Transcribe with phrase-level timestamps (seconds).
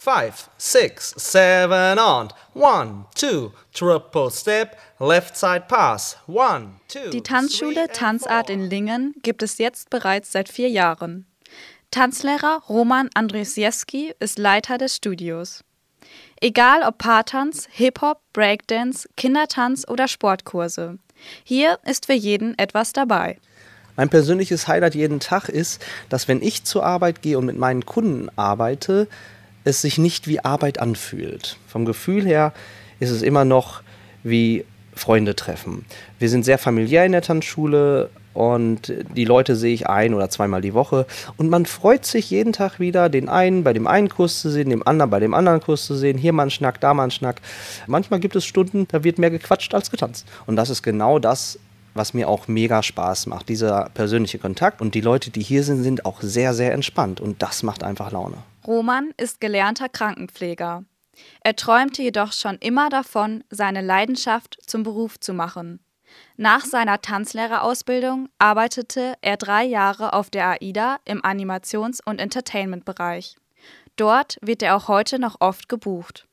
[0.00, 7.10] five, six, seven und one, two, triple step, left side pass, one, two.
[7.10, 11.26] Die Tanzschule Tanzart in Lingen gibt es jetzt bereits seit vier Jahren.
[11.90, 15.64] Tanzlehrer Roman Andrzejewski ist Leiter des Studios.
[16.40, 20.98] Egal ob Paartanz, Hip-Hop, Breakdance, Kindertanz oder Sportkurse.
[21.44, 23.38] Hier ist für jeden etwas dabei.
[23.96, 27.84] Mein persönliches Highlight jeden Tag ist, dass wenn ich zur Arbeit gehe und mit meinen
[27.84, 29.06] Kunden arbeite,
[29.64, 31.56] es sich nicht wie Arbeit anfühlt.
[31.66, 32.52] Vom Gefühl her
[32.98, 33.82] ist es immer noch
[34.22, 34.64] wie
[34.94, 35.84] Freunde treffen.
[36.18, 40.60] Wir sind sehr familiär in der Tanzschule und die Leute sehe ich ein oder zweimal
[40.60, 41.06] die Woche
[41.36, 44.70] und man freut sich jeden Tag wieder, den einen bei dem einen Kurs zu sehen,
[44.70, 47.10] dem anderen bei dem anderen Kurs zu sehen, hier mal ein Schnack, da mal ein
[47.10, 47.40] Schnack.
[47.86, 50.26] Manchmal gibt es Stunden, da wird mehr gequatscht als getanzt.
[50.46, 51.58] Und das ist genau das,
[51.94, 54.80] was mir auch mega Spaß macht, dieser persönliche Kontakt.
[54.80, 58.12] Und die Leute, die hier sind, sind auch sehr, sehr entspannt und das macht einfach
[58.12, 58.36] Laune.
[58.66, 60.84] Roman ist gelernter Krankenpfleger.
[61.42, 65.80] Er träumte jedoch schon immer davon, seine Leidenschaft zum Beruf zu machen.
[66.36, 73.36] Nach seiner Tanzlehrerausbildung arbeitete er drei Jahre auf der AIDA im Animations- und Entertainment-Bereich.
[73.96, 76.26] Dort wird er auch heute noch oft gebucht.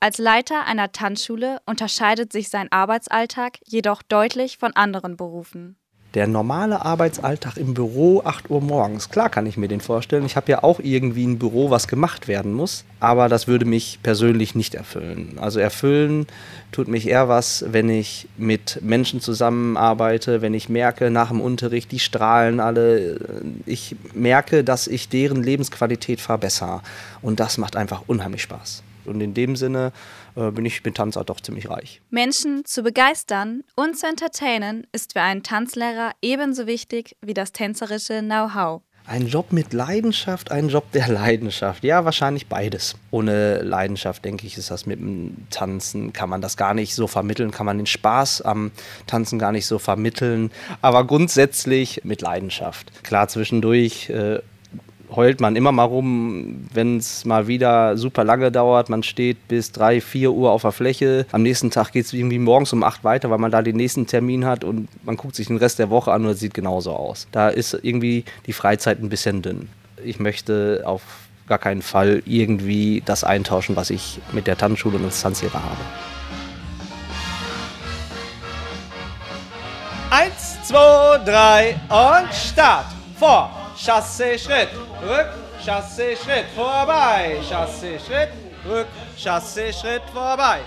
[0.00, 5.79] Als Leiter einer Tanzschule unterscheidet sich sein Arbeitsalltag jedoch deutlich von anderen Berufen
[6.14, 9.10] der normale Arbeitsalltag im Büro 8 Uhr morgens.
[9.10, 10.26] Klar kann ich mir den vorstellen.
[10.26, 12.84] Ich habe ja auch irgendwie ein Büro, was gemacht werden muss.
[12.98, 15.38] Aber das würde mich persönlich nicht erfüllen.
[15.40, 16.26] Also erfüllen
[16.72, 21.92] tut mich eher was, wenn ich mit Menschen zusammenarbeite, wenn ich merke nach dem Unterricht,
[21.92, 23.20] die strahlen alle.
[23.66, 26.82] Ich merke, dass ich deren Lebensqualität verbessere.
[27.22, 28.82] Und das macht einfach unheimlich Spaß.
[29.04, 29.92] Und in dem Sinne
[30.36, 32.00] äh, bin ich mit Tanzart doch ziemlich reich.
[32.10, 38.20] Menschen zu begeistern und zu entertainen ist für einen Tanzlehrer ebenso wichtig wie das tänzerische
[38.20, 38.82] Know-how.
[39.06, 41.82] Ein Job mit Leidenschaft, ein Job der Leidenschaft.
[41.82, 42.94] Ja, wahrscheinlich beides.
[43.10, 47.08] Ohne Leidenschaft, denke ich, ist das mit dem Tanzen, kann man das gar nicht so
[47.08, 48.70] vermitteln, kann man den Spaß am
[49.08, 50.52] Tanzen gar nicht so vermitteln.
[50.80, 53.02] Aber grundsätzlich mit Leidenschaft.
[53.02, 54.40] Klar, zwischendurch äh,
[55.14, 58.88] heult man immer mal rum, wenn es mal wieder super lange dauert.
[58.88, 61.26] Man steht bis 3, 4 Uhr auf der Fläche.
[61.32, 64.06] Am nächsten Tag geht es irgendwie morgens um 8 weiter, weil man da den nächsten
[64.06, 66.92] Termin hat und man guckt sich den Rest der Woche an und es sieht genauso
[66.92, 67.26] aus.
[67.32, 69.68] Da ist irgendwie die Freizeit ein bisschen dünn.
[70.04, 71.02] Ich möchte auf
[71.46, 75.80] gar keinen Fall irgendwie das eintauschen, was ich mit der Tanzschule und als Tanzlehrer habe.
[80.10, 82.86] Eins, zwei, drei und Start.
[83.18, 83.59] Vor.
[83.82, 84.68] Chassé, Schritt,
[85.02, 85.28] rück,
[85.64, 88.28] Chassé, Schritt, vorbei, Chassé, Schritt,
[88.66, 88.86] rück,
[89.16, 90.60] Chassé, Schritt, vorbei.